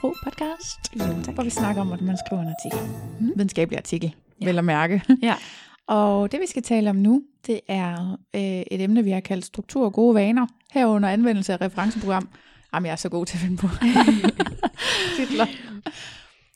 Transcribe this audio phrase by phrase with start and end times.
[0.00, 1.34] Publipro podcast, Jo, tak.
[1.34, 2.88] hvor vi snakker om, hvordan man skriver en artikel.
[3.20, 3.26] Mm.
[3.26, 3.32] Mm.
[3.36, 4.46] Videnskabelig artikel, ja.
[4.46, 5.02] vel at mærke.
[5.22, 5.34] Ja.
[5.86, 9.44] Og det vi skal tale om nu, det er øh, et emne, vi har kaldt
[9.44, 12.28] struktur og gode vaner, herunder anvendelse af referenceprogram.
[12.74, 13.66] Jamen, jeg er så god til at finde på
[15.16, 15.46] titler.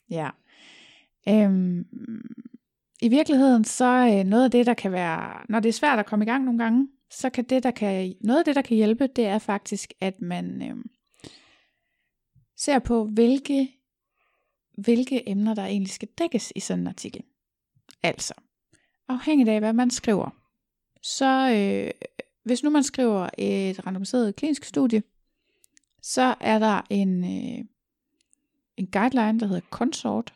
[0.09, 0.29] Ja.
[1.29, 1.85] Øhm,
[3.01, 6.05] I virkeligheden, så øh, noget af det, der kan være, når det er svært at
[6.05, 8.77] komme i gang nogle gange, så kan det, der kan, noget af det, der kan
[8.77, 10.75] hjælpe, det er faktisk, at man øh,
[12.57, 13.71] ser på, hvilke,
[14.77, 17.23] hvilke emner, der egentlig skal dækkes i sådan en artikel.
[18.03, 18.33] Altså,
[19.07, 20.29] afhængigt af, hvad man skriver.
[21.01, 21.91] Så øh,
[22.43, 25.03] hvis nu man skriver et randomiseret klinisk studie,
[26.01, 27.65] så er der en, øh,
[28.77, 30.33] en guideline, der hedder Consort,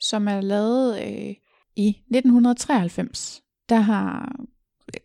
[0.00, 1.34] som er lavet øh,
[1.76, 3.42] i 1993.
[3.68, 4.36] Der har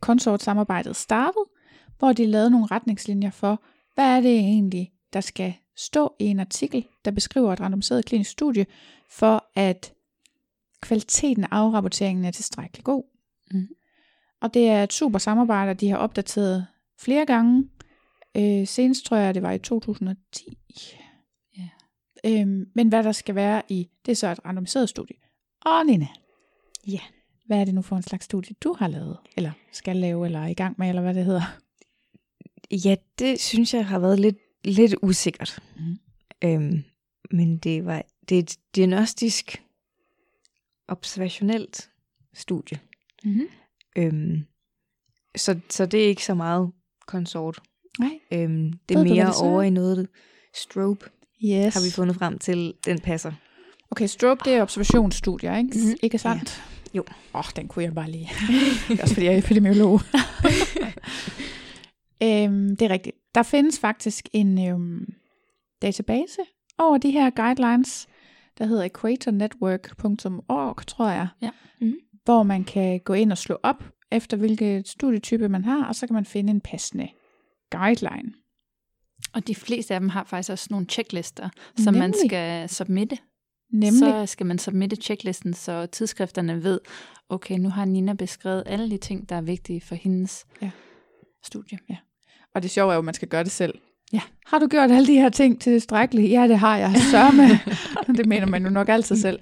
[0.02, 1.44] Consort-samarbejdet startet,
[1.98, 3.64] hvor de lavede nogle retningslinjer for,
[3.96, 8.32] hvad er det egentlig, der skal stå i en artikel, der beskriver et randomiseret klinisk
[8.32, 8.66] studie,
[9.10, 9.94] for at
[10.82, 13.04] kvaliteten af afrapporteringen er tilstrækkelig god.
[13.52, 13.68] Mhm.
[14.42, 16.68] Og det er et super samarbejde, de har opdateret
[17.00, 17.70] flere gange.
[18.38, 20.58] Øh, senest tror jeg, det var i 2010.
[21.58, 21.70] Ja.
[22.26, 25.16] Øhm, men hvad der skal være i, det er så et randomiseret studie.
[25.66, 26.08] Og Nina,
[26.88, 27.00] Ja.
[27.46, 30.40] hvad er det nu for en slags studie, du har lavet, eller skal lave, eller
[30.40, 31.58] er i gang med, eller hvad det hedder?
[32.86, 35.60] Ja, det synes jeg har været lidt, lidt usikkert.
[35.80, 35.98] Mhm.
[36.44, 36.84] Øhm,
[37.32, 39.62] men det var det er et diagnostisk
[40.88, 41.90] observationelt
[42.34, 42.80] studie.
[43.24, 43.48] Mm-hmm.
[43.98, 44.46] Øhm,
[45.38, 46.72] så, så det er ikke så meget
[47.08, 47.60] konsort.
[48.00, 48.20] Nej.
[48.32, 49.48] Øhm, det Ved er du, mere det så er?
[49.50, 50.08] over i noget
[50.56, 51.06] strobe,
[51.46, 51.74] Yes.
[51.74, 53.32] har vi fundet frem til, den passer.
[53.92, 55.70] Okay, strobe, det er observationsstudier, ikke?
[55.70, 55.80] Mhm.
[55.80, 55.98] Mm-hmm.
[56.04, 56.64] Ikke sandt?
[56.94, 57.02] Jo.
[57.34, 58.30] Åh, oh, den kunne jeg bare lige.
[58.88, 60.02] Det er også fordi jeg er epidemiolog.
[62.24, 63.16] øhm, det er rigtigt.
[63.36, 65.14] Der findes faktisk en øhm,
[65.82, 66.38] database
[66.78, 68.08] over de her guidelines,
[68.58, 71.28] der hedder equatornetwork.org, tror jeg.
[71.42, 71.50] Ja.
[71.82, 71.96] Mhm.
[72.26, 76.08] Hvor man kan gå ind og slå op efter hvilke studietype man har, og så
[76.08, 77.10] kan man finde en passende
[77.72, 78.34] guideline.
[79.34, 82.30] Og de fleste af dem har faktisk også nogle checklister, som man Nemlig.
[82.30, 83.18] skal submitte.
[83.74, 84.00] Nemlig.
[84.00, 86.80] Så skal man submitte checklisten, så tidsskrifterne ved,
[87.30, 90.72] okay, nu har Nina beskrevet alle de ting, der er vigtige for hendes Ja.
[91.44, 91.78] studie.
[92.56, 93.74] Og det sjove er jo, at man skal gøre det selv.
[94.14, 94.22] Ja.
[94.46, 96.32] Har du gjort alle de her ting tilstrækkeligt?
[96.32, 96.96] Ja, det har jeg.
[97.12, 97.58] Sørg med.
[98.18, 99.40] det mener man jo nok altid selv.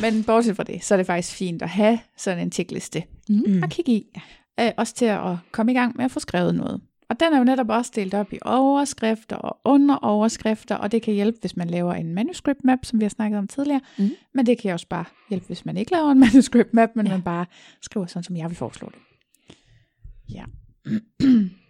[0.00, 3.62] Men bortset fra det, så er det faktisk fint at have sådan en checkliste Mm.
[3.64, 4.06] at kigge i.
[4.60, 6.80] Øh, også til at komme i gang med at få skrevet noget.
[7.10, 11.14] Og den er jo netop også delt op i overskrifter og underoverskrifter, og det kan
[11.14, 13.80] hjælpe, hvis man laver en manuscript map, som vi har snakket om tidligere.
[13.98, 14.10] Mhm.
[14.34, 17.12] Men det kan også bare hjælpe, hvis man ikke laver en manuscript map, men ja.
[17.12, 17.46] man bare
[17.82, 19.00] skriver sådan, som jeg vil foreslå det.
[20.34, 20.44] Ja.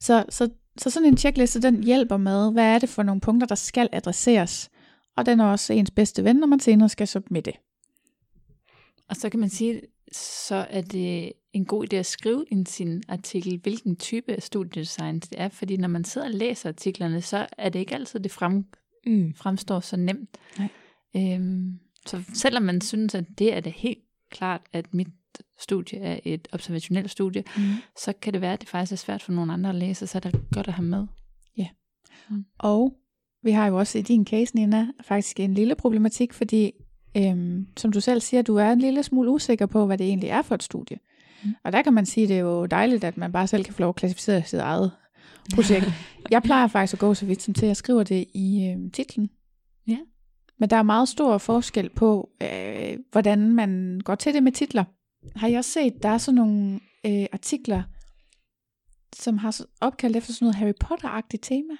[0.00, 3.46] så, så, så sådan en checkliste, den hjælper med, hvad er det for nogle punkter,
[3.46, 4.70] der skal adresseres.
[5.16, 7.52] Og den er også ens bedste ven, når man senere skal submitte.
[9.08, 9.80] Og så kan man sige,
[10.12, 15.20] så er det en god idé at skrive i sin artikel, hvilken type af studiedesign
[15.20, 18.32] det er, fordi når man sidder og læser artiklerne, så er det ikke altid, det
[18.32, 18.64] frem,
[19.06, 19.34] Mm.
[19.34, 20.38] fremstår så nemt.
[20.58, 20.68] Nej.
[21.16, 23.98] Øhm, så selvom man synes, at det er det helt
[24.30, 25.08] klart, at mit
[25.58, 27.62] studie er et observationelt studie, Mm.
[27.98, 30.18] så kan det være, at det faktisk er svært for nogle andre at læse, så
[30.18, 31.06] er det godt at have med.
[32.58, 32.92] Og
[33.42, 36.72] vi har jo også i din case, Nina, faktisk en lille problematik, fordi
[37.16, 40.28] øhm, som du selv siger, du er en lille smule usikker på, hvad det egentlig
[40.30, 40.96] er for et studie.
[41.44, 41.48] Mm.
[41.48, 41.54] Mm.
[41.64, 43.74] Og der kan man sige, at det er jo dejligt, at man bare selv kan
[43.74, 44.90] få lov at klassificere sit eget
[45.54, 45.86] projekt.
[46.30, 48.90] Jeg plejer faktisk at gå så vidt som til, at jeg skriver det i øhm,
[48.90, 49.30] titlen.
[49.88, 49.96] Ja.
[50.58, 54.84] Men der er meget stor forskel på, øh, hvordan man går til det med titler.
[55.36, 57.82] Har I også set, der er sådan nogle øh, artikler,
[59.16, 61.74] som har opkaldt efter sådan noget Harry Potter-agtigt tema?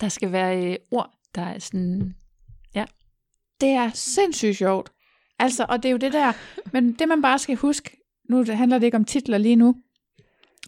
[0.00, 2.14] Der skal være øh, ord, der er sådan,
[2.74, 2.84] ja,
[3.60, 4.92] Det er sindssygt sjovt.
[5.38, 6.32] Altså, og det er jo det der,
[6.72, 7.90] men det man bare skal huske,
[8.30, 9.74] nu handler det ikke om titler lige nu,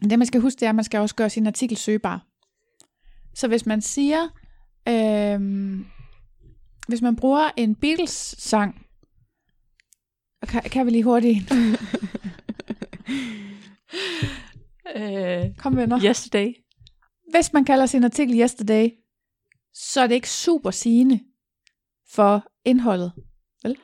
[0.02, 2.26] det man skal huske, det er, at man skal også gøre sin artikel søgbar.
[3.34, 4.28] Så hvis man siger,
[4.88, 5.86] øhm,
[6.88, 8.86] hvis man bruger en Beatles-sang,
[10.48, 11.52] kan, kan vi lige hurtigt,
[14.96, 16.00] Øh, kom venner.
[16.04, 16.52] yesterday.
[17.30, 18.88] Hvis man kalder sin artikel Yesterday,
[19.74, 21.20] så er det ikke super sigende
[22.14, 23.12] for indholdet.
[23.62, 23.76] Vel?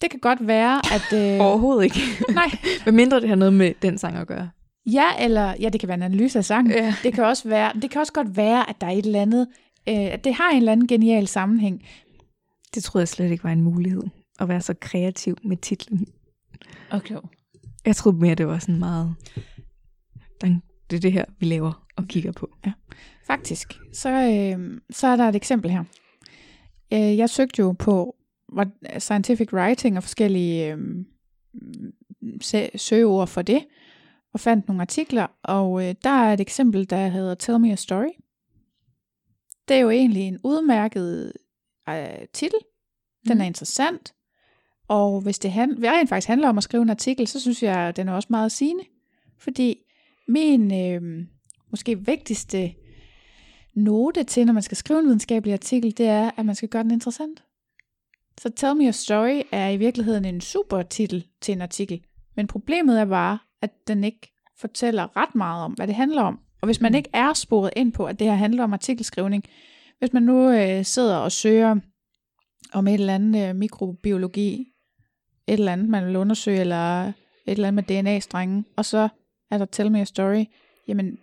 [0.00, 1.12] Det kan godt være, at...
[1.34, 2.00] Øh, Overhovedet ikke.
[2.34, 2.50] nej,
[2.82, 4.50] Hvad mindre det har noget med den sang at gøre.
[4.86, 6.72] ja, eller ja, det kan være en analyse af sangen.
[6.72, 6.94] Ja.
[7.02, 9.46] Det kan også være, det kan også godt være, at der er et eller andet,
[9.88, 11.86] øh, at det har en eller anden genial sammenhæng.
[12.74, 14.02] Det troede jeg slet ikke var en mulighed.
[14.40, 16.06] At være så kreativ med titlen.
[16.90, 17.16] Okay.
[17.84, 19.14] Jeg troede mere, det var sådan meget...
[20.40, 22.50] "Dang, Det er det her, vi laver og kigger på.
[23.26, 25.84] Faktisk, så, øh, så er der et eksempel her.
[26.92, 28.16] Øh, jeg søgte jo på
[28.98, 31.04] scientific writing og forskellige øh,
[32.40, 33.66] sø- søgeord for det,
[34.34, 37.76] og fandt nogle artikler, og øh, der er et eksempel, der hedder Tell Me a
[37.76, 38.10] Story.
[39.68, 41.32] Det er jo egentlig en udmærket
[41.88, 42.58] øh, titel.
[43.28, 43.40] Den Mhm.
[43.40, 44.14] er interessant,
[44.90, 47.76] og hvis det hand, rent faktisk handler om at skrive en artikel, så synes jeg,
[47.76, 48.84] at den er også meget sigende.
[49.38, 49.76] Fordi
[50.28, 51.26] min øh,
[51.70, 52.74] måske vigtigste
[53.74, 56.82] note til, når man skal skrive en videnskabelig artikel, det er, at man skal gøre
[56.82, 57.44] den interessant.
[58.40, 62.04] Så Tell Me a Story er i virkeligheden en super titel til en artikel.
[62.36, 66.38] Men problemet er bare, at den ikke fortæller ret meget om, hvad det handler om.
[66.60, 69.44] Og hvis man ikke er sporet ind på, at det her handler om artikelskrivning,
[69.98, 71.76] hvis man nu øh, sidder og søger
[72.72, 74.69] om et eller andet øh, mikrobiologi,
[75.46, 77.12] et eller andet, man vil undersøge, eller et
[77.46, 79.08] eller andet med DNA-strenge, og så
[79.50, 80.44] er der Tell Me a Story,
[80.88, 81.18] jamen,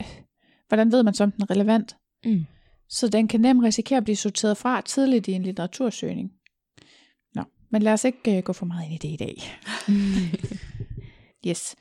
[0.00, 0.06] øh,
[0.68, 1.96] hvordan ved man, så, om den er relevant?
[2.24, 2.44] Mm.
[2.88, 6.32] Så den kan nemt risikere at blive sorteret fra tidligt i en litteratursøgning.
[7.34, 9.36] Nå, men lad os ikke uh, gå for meget ind i det i dag.
[11.46, 11.76] Yes.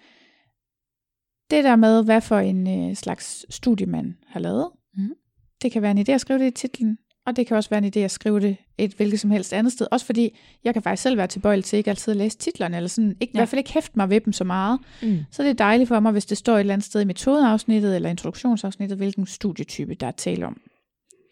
[1.50, 5.14] Det der med, hvad for en uh, slags studie man har lavet, Mhm.
[5.62, 7.86] det kan være en idé at skrive det i titlen, og det kan også være
[7.86, 9.88] en idé at skrive det et hvilket som helst andet sted.
[9.92, 12.88] Også fordi, jeg kan faktisk selv være tilbøjelig til ikke altid at læse titlerne, eller
[12.88, 13.38] sådan, ikke, ja.
[13.38, 14.80] i hvert fald ikke hæfte mig ved dem så meget.
[15.02, 15.20] Mm.
[15.32, 17.96] Så det er dejligt for mig, hvis det står et eller andet sted i metodeafsnittet
[17.96, 20.62] eller introduktionsafsnittet, hvilken studietype der er tale om.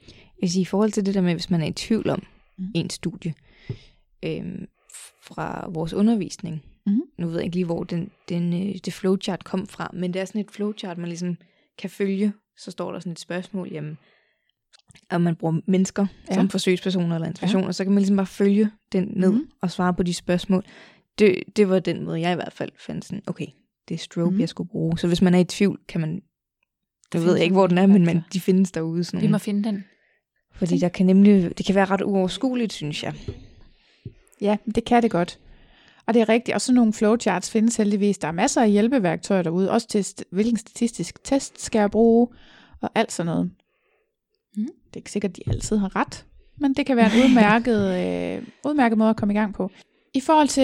[0.07, 2.23] Jeg vil sige, i forhold til det der med, hvis man er i tvivl om
[2.57, 2.63] Mm.
[2.63, 2.71] mm.
[2.75, 3.33] en studie
[4.25, 4.67] øhm,
[5.23, 6.63] fra vores undervisning.
[6.85, 7.01] Mhm.
[7.19, 10.21] Nu ved jeg ikke lige, hvor den, den, øh, det flowchart kom fra, men det
[10.21, 11.37] er sådan et flowchart, man ligesom
[11.77, 12.33] kan følge.
[12.57, 13.97] Så står der sådan et spørgsmål, jamen,
[15.09, 16.35] om man bruger mennesker Ja.
[16.35, 17.71] som forsøgspersoner eller interventioner, ja.
[17.71, 19.47] så kan man ligesom bare følge den ned mm.
[19.61, 20.65] og svare på de spørgsmål.
[21.19, 23.47] Det, det var den måde, jeg i hvert fald fandt sådan, okay,
[23.87, 24.39] det er strobe, mm.
[24.39, 24.97] jeg skulle bruge.
[24.97, 26.21] Så hvis man er i tvivl, kan man,
[27.13, 29.03] jeg ved jeg ikke, hvor den er, men man, de findes derude.
[29.03, 29.83] Sådan Vi må finde den.
[30.53, 33.13] Fordi der kan nemlig, det kan være ret uoverskueligt, synes jeg.
[34.41, 35.39] Ja, det kan det godt.
[36.05, 36.55] Og det er rigtigt.
[36.55, 38.17] Og sådan nogle flowcharts findes heldigvis.
[38.17, 39.71] Der er masser af hjælpeværktøjer derude.
[39.71, 42.27] Også til, hvilken statistisk test skal jeg bruge,
[42.81, 43.51] og alt sådan noget.
[44.55, 44.63] Mm.
[44.63, 46.25] Det er ikke sikkert, at de altid har ret,
[46.57, 49.71] men det kan være en udmærket, øh, udmærket måde at komme i gang på.
[50.13, 50.63] I forhold til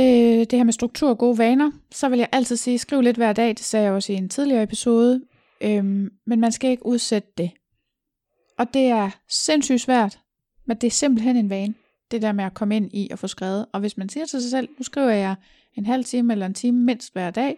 [0.51, 3.33] det her med struktur og gode vaner, så vil jeg altid sige, skriv lidt hver
[3.33, 3.49] dag.
[3.49, 5.21] Det sagde jeg også i en tidligere episode.
[5.61, 7.51] Øhm, men man skal ikke udsætte det.
[8.57, 10.19] Og det er sindssygt svært,
[10.65, 11.73] men det er simpelthen en vane
[12.11, 13.65] det der med at komme ind i og få skrevet.
[13.73, 15.35] Og hvis man siger til sig selv, nu skriver jeg
[15.77, 17.55] en halv time eller en time mindst hver dag,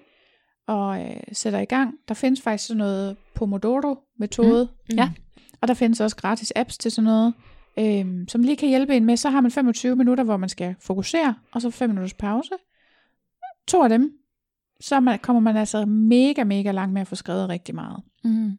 [0.67, 1.95] og øh, sætter i gang.
[2.07, 4.95] Der findes faktisk sådan noget Pomodoro-metode, Mm.
[4.97, 5.09] Ja.
[5.61, 7.33] Og der findes også gratis apps til sådan noget,
[7.79, 9.17] øh, som lige kan hjælpe en med.
[9.17, 12.51] Så har man 25 minutter, hvor man skal fokusere, og så 5 minutters pause.
[13.67, 14.11] To af dem,
[14.81, 18.03] så man, kommer man altså mega, mega langt med at få skrevet rigtig meget.
[18.23, 18.57] Mm.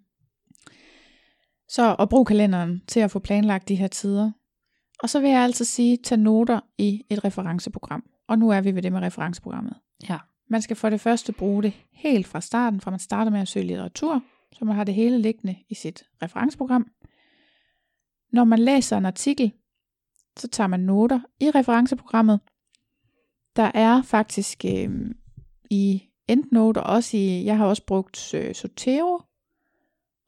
[1.69, 4.31] Så og brug kalenderen til at få planlagt de her tider.
[5.03, 8.03] Og så vil jeg altså sige, tag noter i et referenceprogram.
[8.29, 9.75] Og nu er vi ved det med referenceprogrammet.
[10.09, 10.19] Ja.
[10.49, 13.49] Man skal for det første bruge det helt fra starten, fra man starter med at
[13.49, 16.87] søge litteratur, så man har det hele liggende i sit referenceprogram.
[18.33, 19.53] Når man læser en artikel,
[20.37, 22.41] så tager man noter i referenceprogrammet.
[23.57, 25.11] Der er faktisk øh,
[25.71, 29.21] i EndNote og også i, jeg har også brugt øh, Zotero,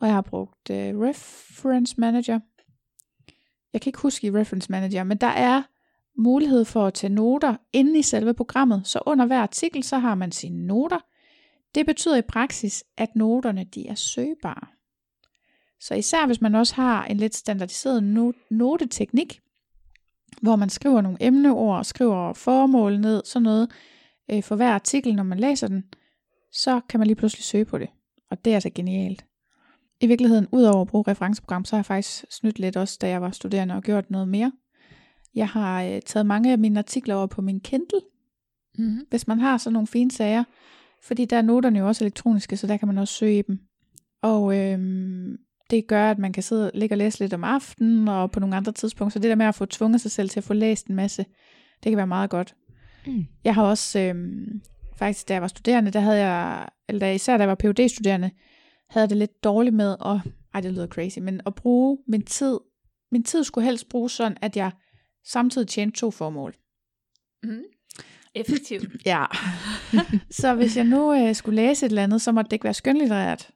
[0.00, 2.40] og jeg har brugt øh, Reference Manager.
[3.72, 5.62] Jeg kan ikke huske i Reference Manager, men der er
[6.16, 8.86] mulighed for at tage noter inde i selve programmet.
[8.86, 10.98] Så under hver artikel, så har man sine noter.
[11.74, 14.66] Det betyder i praksis, at noterne de er søgbare.
[15.80, 19.40] Så især hvis man også har en lidt standardiseret not- noteteknik,
[20.42, 23.70] hvor man skriver nogle emneord og skriver formål ned, sådan noget,
[24.30, 25.84] øh, for hver artikel, når man læser den,
[26.52, 27.88] så kan man lige pludselig søge på det.
[28.30, 29.24] Og det er altså genialt.
[30.00, 33.22] I virkeligheden, udover at bruge referenceprogram, så har jeg faktisk snydt lidt også, da jeg
[33.22, 34.52] var studerende og gjort noget mere.
[35.34, 38.00] Jeg har øh, taget mange af mine artikler over på min Kindle,
[38.78, 39.06] Mm-hmm.
[39.10, 40.44] hvis man har sådan nogle fine sager.
[41.02, 43.58] Fordi der er noterne jo også elektroniske, så der kan man også søge i dem.
[44.22, 45.36] Og øhm,
[45.70, 48.40] det gør, at man kan sidde og ligge og læse lidt om aftenen og på
[48.40, 49.12] nogle andre tidspunkter.
[49.12, 51.24] Så det der med at få tvunget sig selv til at få læst en masse,
[51.84, 52.54] det kan være meget godt.
[53.06, 53.26] Mm.
[53.44, 54.62] Jeg har også, øhm,
[54.96, 58.30] faktisk da jeg var studerende, der havde jeg, eller især da jeg var phd studerende
[58.90, 62.58] havde det lidt dårligt med at, ej det lyder crazy, men at bruge min tid.
[63.12, 64.70] Min tid skulle helst bruges sådan, at jeg
[65.24, 66.54] samtidig tjente to formål.
[67.42, 67.62] Mm.
[68.34, 68.84] Effektivt.
[69.06, 69.24] Ja.
[70.40, 72.74] så hvis jeg nu øh, skulle læse et eller andet, så måtte det ikke være
[72.74, 73.50] skønlitterært.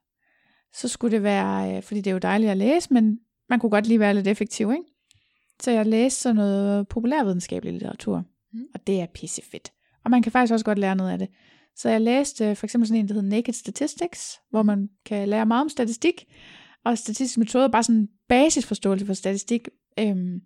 [0.74, 3.18] Så skulle det være, øh, fordi det er jo dejligt at læse, men
[3.48, 4.84] man kunne godt lige være lidt effektiv, ikke?
[5.60, 8.62] Så jeg læste sådan noget populærvidenskabelig litteratur, Mm.
[8.74, 9.72] og det er pissefedt.
[10.04, 11.28] Og man kan faktisk også godt lære noget af det.
[11.76, 15.28] Så jeg læste øh, for eksempel sådan en, der hedder Naked Statistics, hvor man kan
[15.28, 16.24] lære meget om statistik,
[16.84, 19.68] og statistiske metoder, bare sådan en basisforståelse for statistik.
[19.98, 20.40] Øhm,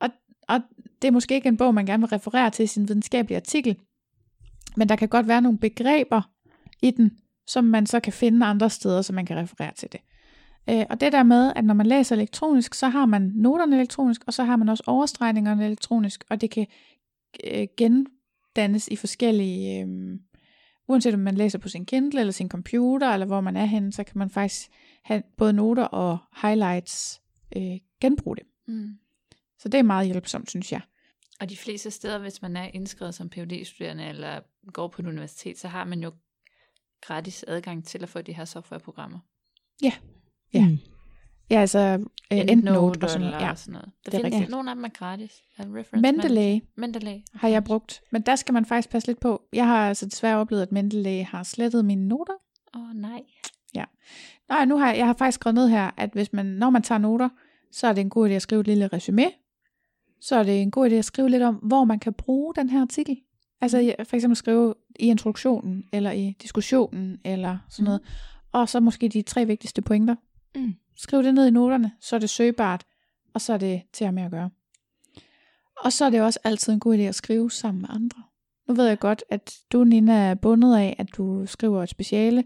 [0.00, 0.08] og,
[0.48, 0.60] og
[1.02, 3.76] det er måske ikke en bog, man gerne vil referere til i sin videnskabelige artikel,
[4.76, 6.22] men der kan godt være nogle begreber
[6.82, 10.00] i den, som man så kan finde andre steder, så man kan referere til det.
[10.70, 14.22] Øh, og det der med, at når man læser elektronisk, så har man noterne elektronisk,
[14.26, 16.66] og så har man også overstregningerne elektronisk, og det kan
[17.44, 20.18] øh, gendannes i forskellige, øh,
[20.88, 23.92] uanset om man læser på sin Kindle eller sin computer, eller hvor man er henne,
[23.92, 24.70] så kan man faktisk
[25.04, 27.22] have både noter og highlights
[27.56, 28.44] øh, genbruge det.
[28.68, 28.88] Mm.
[29.58, 30.80] Så det er meget hjælpsomt, synes jeg.
[31.40, 34.40] Og de fleste steder, hvis man er indskrevet som phd studerende eller
[34.72, 36.12] går på et universitet, så har man jo
[37.00, 39.18] gratis adgang til at få de her softwareprogrammer.
[39.82, 39.92] Ja.
[40.54, 40.78] Mm.
[41.50, 41.78] Ja, altså
[42.32, 43.34] øh, EndNote og sådan noget.
[43.34, 43.54] eller Ja.
[43.54, 43.86] sådan noget.
[44.04, 44.50] Der det er findes rigtigt.
[44.50, 45.42] nogle af dem er gratis.
[45.58, 47.18] Er reference Mendeley Mendeley.
[47.34, 49.42] har jeg brugt, men der skal man faktisk passe lidt på.
[49.52, 52.34] Jeg har altså desværre oplevet, at Mendeley har slettet mine noter.
[52.74, 53.22] Åh oh, nej.
[54.48, 56.82] Nej, nu har jeg, jeg har faktisk skrevet ned her, at hvis man, når man
[56.82, 57.28] tager noter,
[57.72, 59.24] så er det en god idé at skrive et lille resume.
[60.24, 62.70] Så er det en god idé at skrive lidt om, hvor man kan bruge den
[62.70, 63.16] her artikel.
[63.60, 68.00] Altså i- for eksempel skrive i introduktionen, eller i diskussionen, eller sådan noget.
[68.52, 70.14] Og så måske de tre vigtigste pointer.
[70.54, 70.74] Mm.
[70.96, 72.84] Skriv det ned i noterne, så er det søgbart,
[73.34, 74.50] og så er det til at med at gøre.
[75.84, 78.22] Og så er det også altid en god idé at skrive sammen med andre.
[78.68, 82.44] Nu ved jeg godt, at du, Nina, er bundet af, at du skriver et speciale.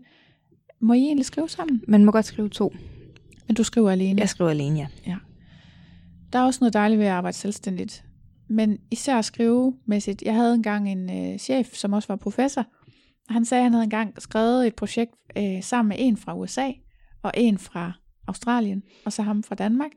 [0.80, 1.82] Må I egentlig skrive sammen?
[1.88, 2.74] Man må godt skrive to.
[3.46, 4.20] Men du skriver alene.
[4.20, 5.16] Jeg skriver alene, ja.
[6.36, 8.04] Der er også noget dejligt ved at arbejde selvstændigt.
[8.48, 10.22] Men især skrivemæssigt.
[10.22, 12.66] Jeg havde engang en øh, chef, som også var professor.
[13.28, 16.70] Han sagde, at han havde engang skrevet et projekt øh, sammen med en fra USA
[17.22, 17.92] og en fra
[18.26, 19.90] Australien, og så ham fra Danmark.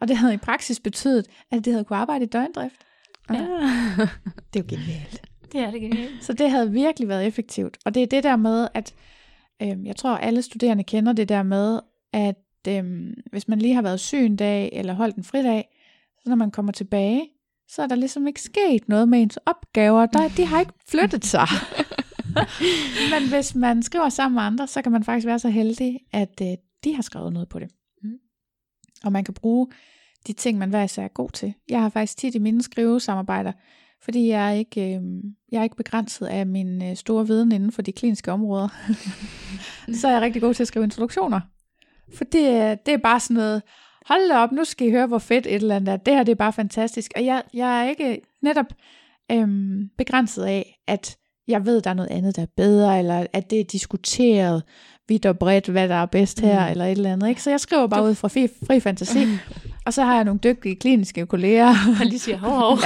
[0.00, 2.76] Og det havde i praksis betydet, at det havde kunne arbejde i døgndrift.
[3.30, 3.34] Ja.
[4.52, 5.22] Det er jo genialt.
[5.52, 6.24] Det er det genialt.
[6.24, 7.78] Så det havde virkelig været effektivt.
[7.84, 8.94] Og det er det der med, at
[9.62, 11.80] øh, jeg tror, alle studerende kender det der med,
[12.12, 12.36] at
[12.68, 15.68] øh, hvis man lige har været syg en dag, eller holdt en fridag,
[16.22, 17.28] så når man kommer tilbage,
[17.68, 20.06] så er der ligesom ikke sket noget med ens opgaver.
[20.06, 21.46] Der, de har ikke flyttet sig.
[23.12, 26.40] Men hvis man skriver sammen med andre, så kan man faktisk være så heldig, at
[26.42, 26.48] øh,
[26.84, 27.68] de har skrevet noget på det.
[28.02, 28.10] Mm.
[29.04, 29.66] Og man kan bruge
[30.26, 31.54] de ting, man hver især er god til.
[31.68, 33.52] Jeg har faktisk tit i mine skrivesamarbejder,
[34.02, 35.02] fordi jeg er ikke, øh,
[35.52, 38.68] jeg er ikke begrænset af min øh, store viden inden for de kliniske områder,
[40.00, 41.40] så er jeg rigtig god til at skrive introduktioner.
[42.16, 43.62] For det, er- det er bare sådan noget,
[44.06, 45.96] hold da op, nu skal I høre, hvor fedt et eller andet er.
[45.96, 47.12] Det her det er bare fantastisk.
[47.16, 48.66] Og jeg, jeg er ikke netop
[49.32, 51.16] øhm, begrænset af, at
[51.48, 54.62] jeg ved, der er noget andet, der er bedre, eller at det er diskuteret
[55.08, 56.64] vidt og bredt, hvad der er bedst her, Mm.
[56.66, 56.70] mm.
[56.70, 57.28] eller et eller andet.
[57.28, 57.42] Ikke?
[57.42, 59.18] Så jeg skriver bare ud fra fri, fri fantasi,
[59.86, 61.66] og så har jeg nogle dygtige kliniske kolleger.
[61.66, 62.78] Han lige siger, hov, hov.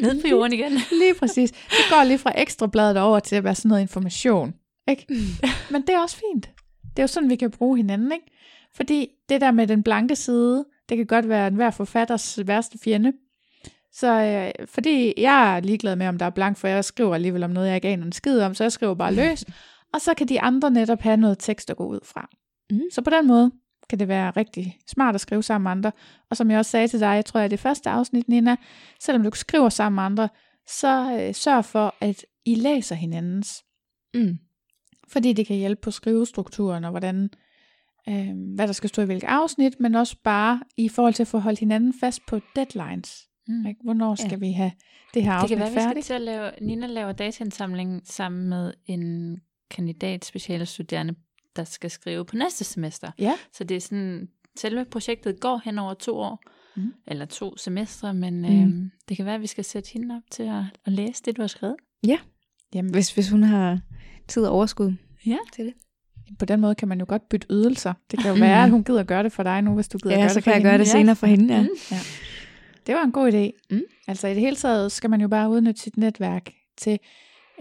[0.00, 0.72] Ned på jorden igen.
[0.72, 1.50] lige præcis.
[1.50, 4.54] Det går lige fra ekstrabladet over til at være sådan noget information.
[4.88, 5.06] Ikke?
[5.70, 6.50] Men det er også fint.
[6.90, 8.12] Det er jo sådan, vi kan bruge hinanden.
[8.12, 8.24] Ikke?
[8.78, 13.12] Fordi det der med den blanke side, det kan godt være enhver forfatters værste fjende.
[13.92, 17.44] Så øh, fordi jeg er ligeglad med, om der er blank, for jeg skriver alligevel
[17.44, 19.44] om noget, jeg ikke aner en skid om, så jeg skriver bare løs.
[19.94, 22.28] Og så kan de andre netop have noget tekst at gå ud fra.
[22.70, 22.80] Mm.
[22.92, 23.50] Så på den måde
[23.88, 25.92] kan det være rigtig smart at skrive sammen med andre.
[26.30, 28.56] Og som jeg også sagde til dig, jeg tror, at det første afsnit, Nina,
[29.00, 30.28] selvom du skriver sammen med andre,
[30.66, 33.64] så øh, sørg for, at I læser hinandens.
[34.14, 34.38] Mm.
[35.08, 37.30] Fordi det kan hjælpe på skrivestrukturen og hvordan,
[38.08, 41.26] øh, hvad der skal stå i hvilket afsnit, men også bare i forhold til at
[41.26, 43.28] få holdt hinanden fast på deadlines.
[43.48, 43.66] Mm.
[43.66, 43.80] Ikke?
[43.84, 44.36] Hvornår skal Ja.
[44.36, 44.72] vi have
[45.14, 46.06] det her Det afsnit kan være, vi skal færdigt?
[46.06, 49.36] til at lave, Nina laver dataindsamling sammen med en
[49.70, 51.14] kandidat specialstuderende,
[51.56, 53.10] der skal skrive på næste semester.
[53.18, 56.42] Ja, Så det er sådan, selve projektet går hen over to år,
[56.76, 56.92] Mm.
[57.06, 58.44] eller to semestre, men Mm.
[58.62, 61.36] øhm, det kan være, at vi skal sætte hende op til at, at læse det,
[61.36, 61.76] du har skrevet.
[62.74, 63.80] jamen, Hvis, hvis hun har
[64.28, 64.92] tid og overskud
[65.26, 65.36] Ja.
[65.52, 65.74] til det.
[66.38, 67.92] På den måde kan man jo godt bytte ydelser.
[68.10, 70.14] Det kan jo være, at hun gider gøre det for dig nu, hvis du gider
[70.16, 70.90] Ja, gøre så det for kan jeg gøre det Ja.
[70.90, 71.62] senere for hende, ja.
[71.62, 71.68] Mm.
[72.86, 73.74] det var en god idé.
[73.76, 73.82] Mm.
[74.08, 76.98] Altså i det hele taget skal man jo bare udnytte sit netværk til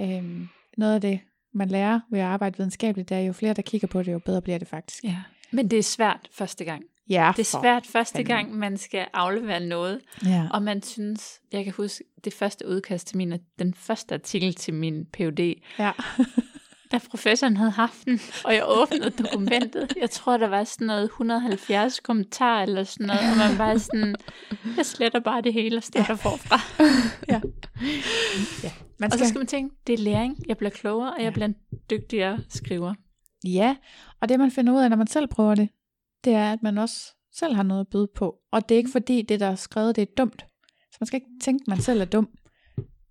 [0.02, 0.48] øhm,
[0.78, 1.20] noget af det,
[1.54, 3.10] man lærer ved at arbejde videnskabeligt.
[3.10, 5.04] Der er jo flere, der kigger på det, jo bedre bliver det faktisk.
[5.04, 5.16] Ja.
[5.52, 6.84] Men det er svært første gang.
[7.10, 8.28] Ja, Det er svært første fanden.
[8.36, 10.00] gang, man skal aflevere noget.
[10.26, 10.48] Ja.
[10.52, 14.74] Og man synes, jeg kan huske det første udkast til min, den første artikel til
[14.74, 15.92] min PhD, ja.
[16.92, 19.94] da professoren havde haft den, og jeg åbnede dokumentet.
[20.02, 24.16] Jeg tror, der var sådan noget 170 kommentarer eller sådan noget, og man var sådan,
[24.78, 26.58] jeg sletter bare det hele og starter forfra.
[29.00, 31.26] Man Og så skal, skal man tænke, det er læring, jeg bliver klogere, og jeg
[31.26, 31.30] Ja.
[31.34, 31.56] bliver en
[31.90, 32.94] dygtigere skriver.
[33.46, 33.76] ja,
[34.22, 35.70] og det man finder ud af, når man selv prøver det,
[36.24, 38.36] det er, at man også selv har noget at byde på.
[38.52, 40.46] Og det er ikke fordi, det der er skrevet, det er dumt.
[40.92, 42.30] Så man skal ikke tænke, at man selv er dum.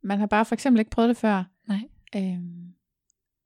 [0.03, 1.45] Man har bare for eksempel ikke prøvet det før.
[1.69, 1.81] Nej.
[2.17, 2.73] Øhm,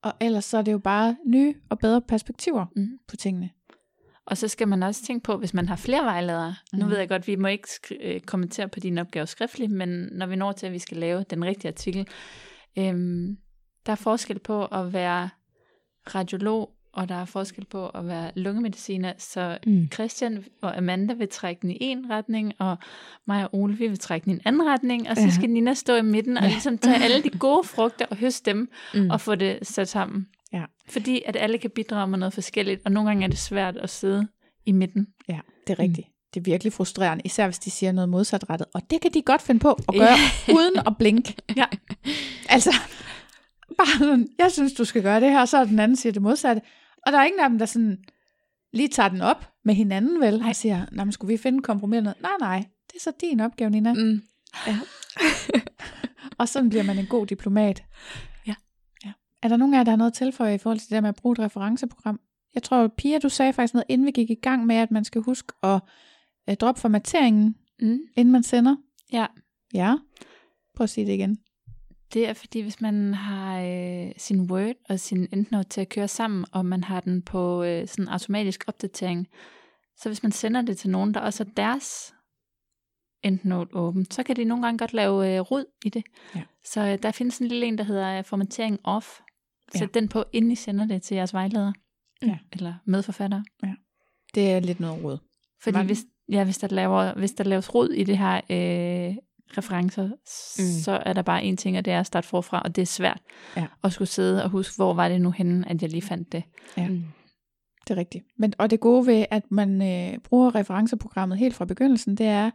[0.02, 2.98] og ellers så er det jo bare nye og bedre perspektiver Mm.
[3.08, 3.50] på tingene.
[4.26, 6.54] Og så skal man også tænke på, hvis man har flere vejledere.
[6.72, 6.78] Mm.
[6.78, 6.90] Nu Mhm.
[6.90, 7.68] ved jeg godt, vi må ikke
[8.00, 11.24] øh, kommentere på din opgave skriftligt, men når vi når til, at vi skal lave
[11.30, 12.08] den rigtige artikel,
[12.78, 13.36] øhm,
[13.86, 15.28] der er forskel på at være
[16.14, 19.12] radiolog, og der er forskel på at være lungemediciner.
[19.18, 19.88] Så Mm.
[19.94, 22.76] Christian og Amanda vil trække den i en retning, og
[23.26, 25.30] mig og Ole vi vil trække den i en anden retning, og så Ja.
[25.30, 26.48] skal Nina stå i midten og Ja.
[26.48, 29.10] ligesom tage alle de gode frugter og høste dem, Mm.
[29.10, 30.26] og få det sat sammen.
[30.52, 30.64] Ja.
[30.88, 33.90] Fordi at alle kan bidrage med noget forskelligt, og nogle gange er det svært at
[33.90, 34.28] sidde
[34.66, 35.06] i midten.
[35.28, 36.06] Ja, det er rigtigt.
[36.34, 38.66] Det er virkelig frustrerende, især hvis de siger noget modsatrettet.
[38.74, 40.16] Og det kan de godt finde på at gøre,
[40.54, 41.34] uden at blinke.
[41.56, 41.64] Ja.
[42.48, 42.70] Altså,
[43.78, 46.12] bare sådan, jeg synes, du skal gøre det her, og så er den anden siger
[46.12, 46.62] det modsatte.
[47.06, 48.04] Og der er ingen af dem, der sådan
[48.72, 51.96] lige tager den op med hinanden vel, og siger, nej, men skulle vi finde kompromis
[51.96, 52.22] eller noget?
[52.40, 53.92] Nej, nej, det er så din opgave, Nina.
[53.92, 54.22] Mm.
[56.38, 57.84] Og sådan bliver man en god diplomat.
[58.46, 58.54] Ja.
[59.04, 59.12] ja.
[59.42, 61.00] Er der nogen af jer, der har noget at tilføje i forhold til det der
[61.00, 62.20] med at bruge et referenceprogram?
[62.54, 65.04] Jeg tror, Pia, du sagde faktisk noget, inden vi gik i gang med, at man
[65.04, 65.80] skal huske at
[66.48, 67.98] uh, droppe formateringen, Mm.
[68.16, 68.76] inden man sender.
[69.12, 69.26] Ja.
[69.74, 69.94] Ja.
[70.76, 71.38] Prøv at sige det igen.
[72.12, 76.08] Det er fordi, hvis man har øh, sin Word og sin EndNote til at køre
[76.08, 79.28] sammen, og man har den på øh, sådan automatisk opdatering,
[79.96, 82.14] så hvis man sender det til nogen, der også har deres
[83.24, 86.04] EndNote åben, så kan de nogle gange godt lave øh, rod i det.
[86.34, 86.42] Ja.
[86.64, 89.20] Så øh, der findes en lille en, der hedder øh, formatering off.
[89.74, 91.72] Sæt den på, inden I sender det til jeres vejleder.
[92.22, 92.38] Ja.
[92.52, 93.44] Eller medforfattere.
[94.34, 95.18] Det er lidt noget råd.
[95.62, 99.16] Fordi Man- hvis, ja, hvis, der laver, hvis der laves rod i det her øh,
[99.58, 100.08] referencer,
[100.58, 100.82] mm.
[100.82, 102.86] så er der bare en ting, og det er at starte forfra, og det er
[102.86, 103.20] svært
[103.56, 103.66] Ja.
[103.84, 106.42] at skulle sidde og huske, hvor var det nu henne, at jeg lige fandt det.
[106.76, 106.88] Ja.
[106.88, 107.04] Mm.
[107.88, 108.24] Det er rigtigt.
[108.38, 112.50] Men, og det gode ved, at man øh, bruger referenceprogrammet helt fra begyndelsen, det er,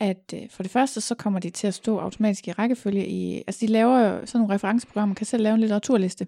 [0.00, 3.06] at øh, for det første, så kommer de til at stå automatisk i rækkefølge.
[3.08, 6.26] I, altså de laver jo sådan nogle referenceprogrammer, kan selv lave en litteraturliste,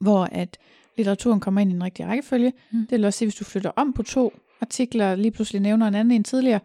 [0.00, 0.58] hvor at
[0.96, 2.52] litteraturen kommer ind i den rigtige rækkefølge.
[2.72, 2.78] Mm.
[2.80, 5.94] Det vil også sige, hvis du flytter om på to artikler, lige pludselig nævner en
[5.94, 6.60] anden en tidligere,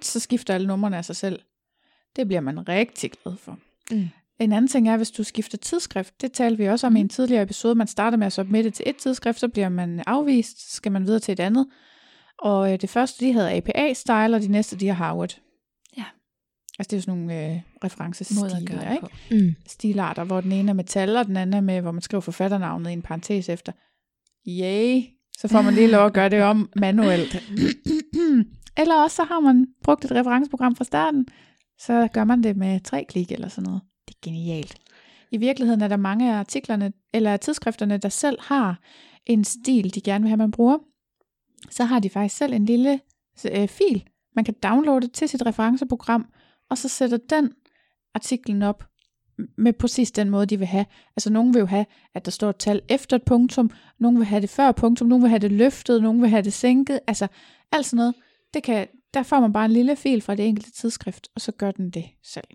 [0.00, 1.40] så skifter alle numrene af sig selv.
[2.16, 3.58] Det bliver man rigtig glad for.
[3.90, 4.08] Mm.
[4.38, 6.20] En anden ting er, hvis du skifter tidsskrift.
[6.20, 7.74] Det talte vi også om i en tidligere episode.
[7.74, 11.06] Man starter med at submitte til et tidsskrift, så bliver man afvist, så skal man
[11.06, 11.66] videre til et andet.
[12.38, 15.40] Og øh, det første, de havde APA-style, og de næste, de har Harvard.
[15.96, 16.04] Ja.
[16.78, 19.06] Altså det er jo sådan nogle øh, referencestiler, ikke?
[19.30, 19.54] Mm.
[19.66, 22.90] Stilarter, hvor den ene er metal, og den anden er med, hvor man skriver forfatternavnet
[22.90, 23.72] i en parentes efter.
[24.48, 25.02] Yay!
[25.38, 27.42] Så får man lige lov at gøre det om manuelt.
[28.80, 31.26] eller også så har man brugt et referenceprogram fra starten,
[31.78, 33.82] så gør man det med tre klik eller sådan noget.
[34.08, 34.76] Det er genialt.
[35.30, 38.80] I virkeligheden er der mange af artiklerne, eller tidsskrifterne, der selv har
[39.26, 40.78] en stil, de gerne vil have, man bruger.
[41.70, 43.00] Så har de faktisk selv en lille
[43.52, 44.04] øh, fil,
[44.36, 46.26] man kan downloade til sit referenceprogram,
[46.70, 47.52] og så sætter den
[48.14, 48.84] artiklen op
[49.56, 50.86] med præcis den måde, de vil have.
[51.16, 54.26] Altså, nogen vil jo have, at der står et tal efter et punktum, nogen vil
[54.26, 57.00] have det før punktum, nogen vil have det løftet, nogen vil have det sænket.
[57.06, 57.26] Altså,
[57.72, 58.14] alt sådan noget.
[58.54, 61.52] Det kan, der får man bare en lille fil fra det enkelte tidsskrift, og så
[61.52, 62.48] gør den det selv.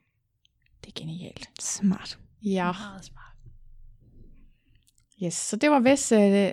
[0.86, 1.50] Det er genialt.
[1.60, 2.20] Smart.
[2.44, 2.72] Ja.
[2.72, 3.20] Meget smart.
[5.24, 6.52] Yes, så det var vist, øh,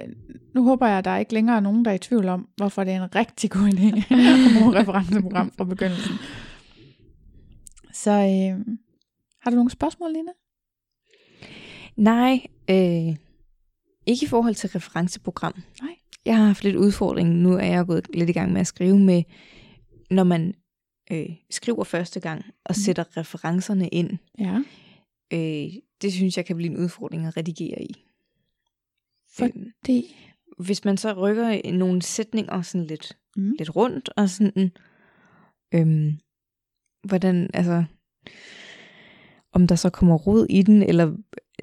[0.55, 2.85] nu håber jeg, at der ikke længere er nogen, der er i tvivl om, hvorfor
[2.85, 6.15] det er en rigtig god idé at bruge referenceprogram fra begyndelsen.
[7.93, 8.77] Så øh,
[9.43, 10.33] har du nogle spørgsmål, Lina?
[11.97, 13.17] Nej, øh,
[14.07, 15.55] ikke i forhold til referenceprogram.
[15.83, 15.95] Nej.
[16.25, 17.29] Jeg har haft lidt udfordring.
[17.29, 19.23] Nu er jeg gået lidt i gang med at skrive med,
[20.11, 20.55] når man
[21.13, 22.83] øh, skriver første gang og Mhm.
[22.85, 24.11] sætter referencerne ind.
[24.39, 24.63] Ja.
[25.33, 28.05] Øh, det synes jeg kan blive en udfordring at redigere i.
[29.37, 29.45] For-
[29.89, 30.03] Øh,
[30.59, 33.55] hvis man så rykker nogle sætninger sådan lidt, mm.
[33.59, 34.71] lidt rundt, og sådan,
[35.75, 36.19] øhm,
[37.09, 37.85] hvordan, altså,
[39.53, 41.17] om der så kommer rod i den, eller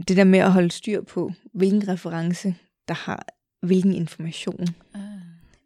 [0.07, 2.55] det der med at holde styr på, hvilken reference,
[2.87, 3.25] der har
[3.65, 4.67] hvilken information.
[4.93, 5.12] Ah.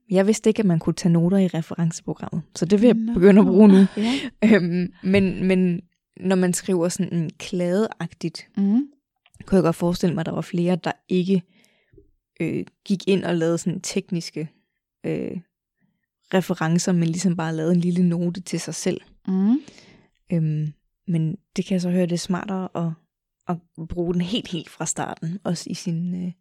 [0.09, 3.13] Jeg vidste ikke, at man kunne tage noter i referenceprogrammet, så det vil jeg Nå.
[3.13, 3.85] begynde at bruge nu.
[3.97, 4.13] Ja.
[4.55, 5.81] Øhm, men, men
[6.19, 8.87] når man skriver sådan en kladeagtigt, Mm.
[9.45, 11.41] kunne jeg godt forestille mig, at der var flere, der ikke
[12.41, 14.49] øh, gik ind og lavede sådan tekniske
[15.05, 15.37] øh,
[16.33, 19.01] referencer, men ligesom bare lavede en lille note til sig selv.
[19.27, 19.59] Mm.
[20.33, 20.73] Øhm,
[21.07, 22.91] men det kan jeg så høre, det er smartere at,
[23.47, 26.31] at bruge den helt, helt fra starten, også i sin øh,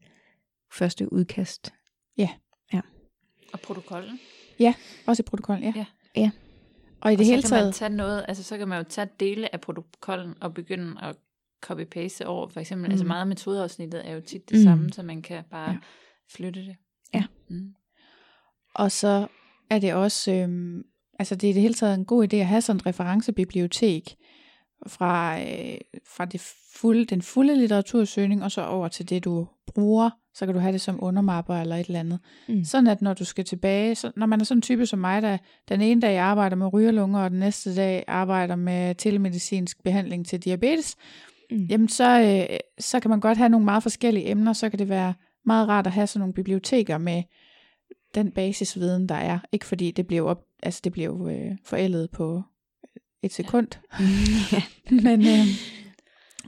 [0.72, 1.72] første udkast.
[3.57, 4.19] Og protokollen.
[5.07, 5.73] Også i protokollen, ja.
[5.77, 5.87] Ja.
[6.16, 6.31] Ja.
[7.01, 8.79] Og i det og hele så kan man taget, tage noget, altså så kan man
[8.79, 11.16] jo tage dele af protokollen og begynde at
[11.66, 12.90] copy-paste over, for eksempel, mm.
[12.92, 13.09] altså Mm.
[13.09, 14.64] meget af metodeafsnittet er jo tit det Mm.
[14.64, 15.73] samme, så man kan bare Ja.
[15.73, 15.79] ja.
[16.31, 16.77] flytte det.
[17.14, 17.25] Ja.
[17.49, 17.75] Mm.
[18.75, 19.27] og så
[19.71, 20.83] er det også, øhm,
[21.19, 24.16] altså det er i det hele taget en god idé at have sådan et referencebibliotek
[24.87, 25.79] fra, øh,
[26.17, 26.41] fra det
[26.75, 30.73] fulde, den fulde litteratursøgning, og så over til det, du bruger, så kan du have
[30.73, 32.19] det som undermapper eller et eller andet.
[32.49, 32.65] Mm.
[32.65, 35.23] Sådan at når du skal tilbage, så, når man er sådan en type som mig,
[35.23, 40.27] der den ene dag arbejder med rygerlunger, og den næste dag arbejder med telemedicinsk behandling
[40.27, 40.97] til diabetes,
[41.51, 41.67] Mm.
[41.71, 44.89] jamen så, øh, så kan man godt have nogle meget forskellige emner, så kan det
[44.89, 47.23] være meget rart at have sådan nogle biblioteker med
[48.15, 49.39] den basisviden, der er.
[49.53, 52.43] Ikke fordi det bliver, op, altså det bliver jo, øh, forældet på
[53.22, 53.68] et sekund,
[54.52, 54.62] ja.
[54.90, 55.46] men, øh,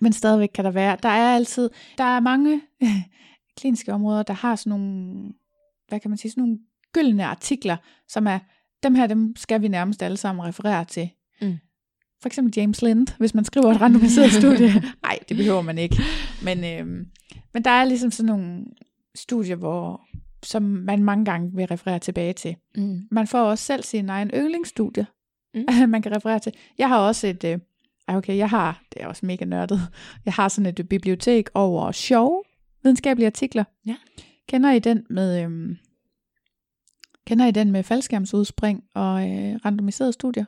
[0.01, 2.61] men stadigvæk kan der være, der er altid, der er mange
[3.59, 5.33] kliniske områder, der har sådan nogle,
[5.89, 6.59] hvad kan man sige, sådan nogle
[6.93, 7.77] gyldne artikler,
[8.09, 8.39] som er,
[8.83, 11.11] dem her, dem skal vi nærmest alle sammen referere til.
[11.41, 11.59] Mm.
[12.23, 14.83] For eksempel James Lind, hvis man skriver et randomiseret studie.
[15.03, 15.97] Nej, det behøver man ikke.
[16.43, 16.87] Men, øh,
[17.55, 18.65] men der er ligesom sådan nogle
[19.15, 20.07] studier, hvor,
[20.43, 22.57] som man mange gange vil referere tilbage til.
[22.77, 23.01] Mm.
[23.11, 25.07] Man får også selv sin egen yndlingsstudie,
[25.59, 25.81] Mm.
[25.81, 25.91] mm.
[25.95, 26.53] man kan referere til.
[26.79, 27.59] Jeg har også et, øh,
[28.07, 29.81] okay, jeg har, det er også mega nørdet,
[30.25, 32.43] jeg har sådan et øh, bibliotek over sjove
[32.83, 33.65] videnskabelige artikler.
[33.87, 33.97] Ja.
[34.49, 35.77] Kender I den med, øhm,
[37.27, 40.45] kender I den med faldskærmsudspring og øh, randomiserede studier?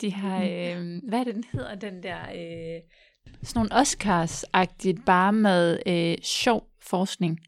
[0.00, 2.80] De har, øh, hvad er det, den hedder, den der, øh,
[3.42, 7.40] sådan nogle Oscars-agtigt, bare med øh, sjov forskning.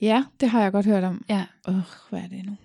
[0.00, 1.24] Ja, det har jeg godt hørt om.
[1.28, 2.56] Ja, Åh, øh, hvad er det nu?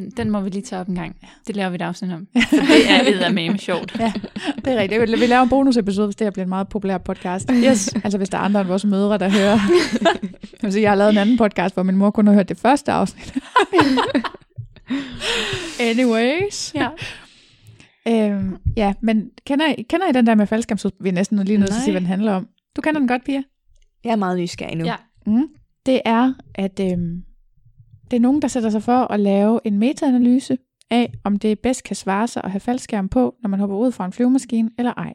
[0.00, 1.16] Den, den må vi lige tage op en gang.
[1.46, 2.26] Det laver vi et afsnit om.
[2.50, 3.96] For det er eddermame sjovt.
[3.98, 4.12] Ja,
[4.64, 5.20] det er rigtigt.
[5.20, 7.50] Vi laver en bonusepisode, hvis det her bliver en meget populær podcast.
[7.52, 7.94] Yes.
[8.04, 9.58] altså hvis der er andre end vores mødre, der hører.
[10.42, 12.48] Jeg, vil sige, jeg har lavet en anden podcast, hvor min mor kun har hørt
[12.48, 13.34] det første afsnit.
[15.80, 16.74] Anyways.
[16.74, 16.88] Ja.
[18.08, 21.04] Øhm, ja, men kender I, kender I den der med faldskærmsudspring?
[21.04, 22.48] Vi er næsten lige nødt til at sige, hvad den handler om.
[22.76, 23.42] Du kender den godt, Pia?
[24.04, 24.84] Jeg er meget nysgerrig nu.
[24.84, 24.94] Ja.
[25.26, 25.48] Mm.
[25.86, 27.22] Det er, at øhm,
[28.10, 30.58] det er nogen, der sætter sig for at lave en metaanalyse
[30.90, 33.92] af, om det bedst kan svare sig at have faldskærm på, når man hopper ud
[33.92, 35.14] fra en flyvemaskine, eller ej.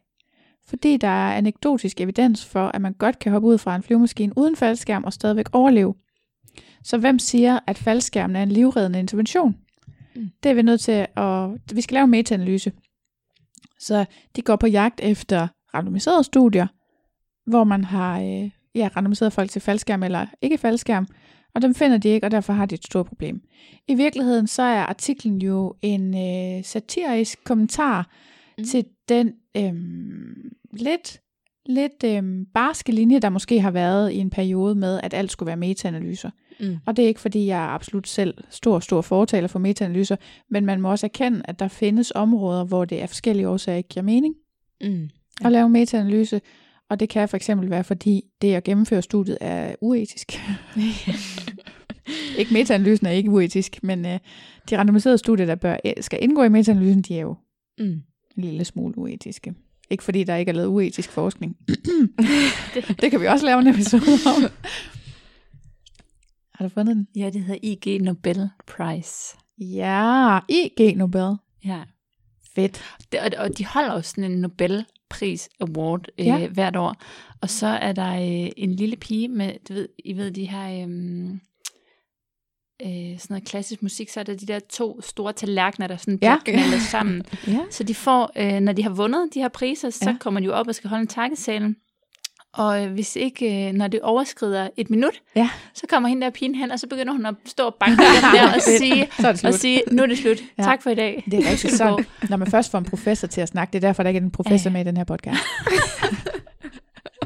[0.68, 4.38] Fordi der er anekdotisk evidens for, at man godt kan hoppe ud fra en flyvemaskine
[4.38, 5.96] uden faldskærm og stadigvæk overleve.
[6.84, 9.56] Så hvem siger, at faldskærmen er en livreddende intervention?
[10.16, 10.30] Mm.
[10.44, 11.50] Det er vi nødt til at...
[11.74, 12.72] Vi skal lave en metaanalyse.
[13.80, 16.68] Så de går på jagt efter randomiserede studier,
[17.50, 21.08] hvor man har øh, ja, randomiseret folk til faldskærm eller ikke faldskærm,
[21.56, 23.42] og dem finder de ikke, og derfor har de et stort problem.
[23.88, 28.10] I virkeligheden så er artiklen jo en øh, satirisk kommentar
[28.58, 28.64] Mm.
[28.64, 29.74] til den øh,
[30.74, 31.22] lidt,
[31.66, 35.48] lidt øh, barske linje, der måske har været i en periode med, at alt skulle
[35.48, 36.30] være metaanalyser.
[36.60, 36.78] Mm.
[36.86, 40.16] Og det er ikke, fordi jeg er absolut selv stor, stor fortaler for metaanalyser,
[40.50, 43.90] men man må også erkende, at der findes områder, hvor det af forskellige årsager ikke
[43.90, 44.36] giver mening
[44.82, 45.10] Mm.
[45.42, 45.46] ja.
[45.46, 46.42] at lave metaanalyse,
[46.90, 50.32] og det kan for eksempel være, fordi det at gennemføre studiet er uetisk.
[52.38, 54.20] ikke metaanalysen er ikke uetisk, men øh,
[54.70, 57.36] de randomiserede studier, der bør, skal indgå i metaanalysen, de er jo
[57.80, 57.86] Mm.
[57.86, 58.04] en
[58.44, 59.54] lille smule uetiske.
[59.90, 61.58] Ikke fordi der ikke er lavet uetisk forskning.
[62.74, 64.02] det, det kan vi også lave en episode
[64.38, 64.44] om.
[66.54, 67.08] Har du fundet den?
[67.16, 69.38] Ja, det hedder IG Nobel Prize.
[69.58, 71.36] Ja, IG Nobel.
[71.66, 71.80] Ja.
[72.56, 72.82] Fedt.
[73.12, 76.38] Det, og, og de holder jo sådan en Nobelpris Award øh, Ja.
[76.38, 76.48] ja.
[76.48, 76.96] hvert år.
[77.42, 80.88] Og så er der øh, en lille pige med, du ved, I ved, de her
[80.88, 81.32] øh,
[82.86, 86.20] øh, sådan noget klassisk musik, så er der de der to store tallerkener, der sådan
[86.22, 86.38] Ja.
[86.46, 87.24] knaldet sammen.
[87.48, 87.60] Ja.
[87.72, 90.16] Så de får, øh, når de har vundet de her priser, så Ja.
[90.20, 91.76] kommer de jo op og skal holde en takkesalen.
[92.54, 95.50] Og øh, hvis ikke, øh, når det overskrider et minut, Ja.
[95.74, 98.24] så kommer hende der pigen hen, og så begynder hun at stå og banke den
[98.34, 99.08] der og sige,
[99.44, 100.38] og sige, nu er det slut.
[100.58, 100.64] Ja.
[100.64, 101.24] Tak for i dag.
[101.32, 103.72] Det er rigtigt sådan, når man først får en professor til at snakke.
[103.74, 104.74] Det er derfor, der ikke er en professor Ja.
[104.74, 105.40] med i den her podcast.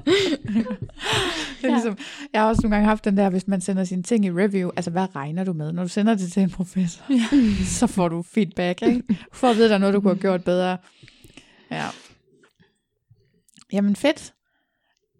[1.62, 1.98] det er ligesom,
[2.34, 4.70] jeg har også nogle gange haft den der, hvis man sender sine ting i review,
[4.76, 5.72] altså hvad regner du med?
[5.74, 7.38] Når du sender det til en professor, Ja.
[7.80, 9.04] så får du feedback, ikke?
[9.34, 10.78] For at vide, at der er noget, du kunne have gjort bedre.
[11.72, 11.86] Ja.
[13.74, 14.34] Jamen fedt.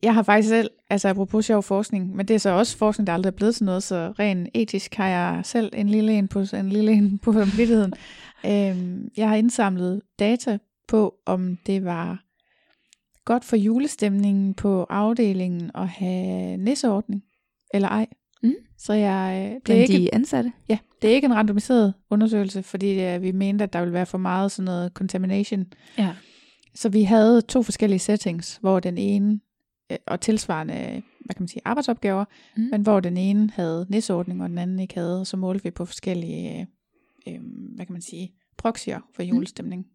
[0.04, 3.14] jeg har faktisk selv, altså apropos sjov forskning, men det er så også forskning, der
[3.14, 6.44] aldrig er blevet til noget, så rent etisk har jeg selv en lille en på,
[6.54, 7.94] en lille en på samvittigheden.
[8.46, 12.25] øhm, jeg har indsamlet data på, om det var
[13.26, 17.24] godt for julestemningen på afdelingen at have nisseordning,
[17.74, 18.08] eller ej.
[18.44, 18.54] Mm.
[18.78, 20.52] Så jeg, øh, det er Blandt ikke, de ansatte?
[20.70, 24.06] ja, det er ikke en randomiseret undersøgelse, fordi øh, vi mente, at der ville være
[24.06, 25.66] for meget sådan noget contamination.
[25.98, 26.16] Ja.
[26.76, 29.40] Så vi havde to forskellige settings, hvor den ene,
[29.92, 30.74] øh, og tilsvarende,
[31.26, 32.26] hvad kan man sige, arbejdsopgaver,
[32.58, 32.64] Mm.
[32.64, 32.70] mm.
[32.72, 35.86] men hvor den ene havde nisseordning, og den anden ikke havde, så målte vi på
[35.86, 36.68] forskellige,
[37.28, 37.40] øh,
[37.76, 39.86] hvad kan man sige, proxyer for julestemning.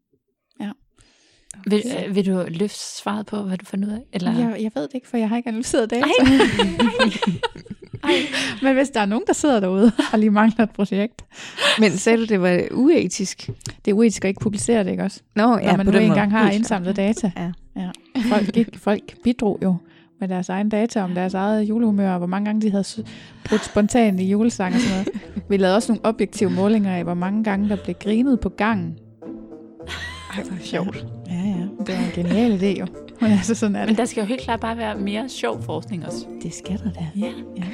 [1.66, 4.00] Vil, øh, vil du løfte svaret på, hvad du fandt ud af?
[4.12, 4.32] Eller?
[4.32, 6.04] Jeg, jeg ved det ikke, for jeg har ikke analyseret data.
[8.62, 11.24] Men hvis der er nogen, der sidder derude og lige mangler et projekt,
[11.78, 13.50] Men sagde du, det var uetisk?
[13.84, 15.20] det er uetisk at ikke publicere det, ikke også?
[15.36, 16.18] Nå, Når ja, man på nu den måde.
[16.18, 17.32] engang har indsamlet data.
[17.36, 17.52] Ja.
[17.76, 17.90] ja.
[18.28, 19.76] Folk, gik, folk bidrog jo
[20.20, 22.84] med deres egen data om deres eget julehumør, og hvor mange gange de havde
[23.44, 25.20] brudt spontant i julesang og sådan noget.
[25.48, 28.98] Vi lavede også nogle objektive målinger af, hvor mange gange der blev grinet på gangen.
[30.36, 31.06] Ej, hvor sjovt.
[31.30, 31.84] Ja, ja.
[31.86, 32.86] Det var en genial idé jo.
[33.20, 33.96] Men altså, sådan er Men det.
[33.98, 36.26] der skal jo helt klart bare være mere sjov forskning også.
[36.42, 37.06] Det skal der da.
[37.16, 37.26] Ja.
[37.56, 37.64] ja.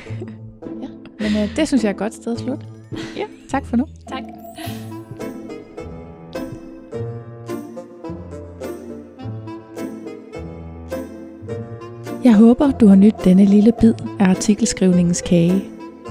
[0.82, 0.88] ja.
[1.20, 2.66] Men øh, det synes jeg er et godt sted at slutte.
[3.16, 3.24] Ja.
[3.50, 3.86] Tak for nu.
[4.08, 4.22] Tak.
[12.24, 15.64] Jeg håber, du har nydt denne lille bid af artikelskrivningens kage.